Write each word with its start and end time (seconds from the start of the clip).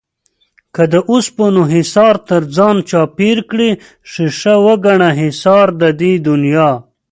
که 0.75 0.83
د 0.93 0.95
اوسپنو 1.11 1.63
حِصار 1.73 2.15
تر 2.29 2.41
ځان 2.55 2.75
چاپېر 2.89 3.37
کړې 3.49 3.69
ښيښه 4.11 4.55
وگڼه 4.65 5.09
حِصار 5.21 5.67
د 5.81 5.83
دې 5.99 6.13
دنيا 6.27 6.69